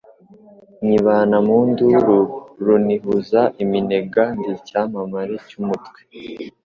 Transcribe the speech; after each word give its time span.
Nyibana 0.87 1.37
mu 1.47 1.57
nduru 1.69 2.17
runihuza 2.65 3.41
iminega 3.63 4.23
ndi 4.37 4.49
icyamamare 4.57 5.35
cy,umutwe 5.47 5.99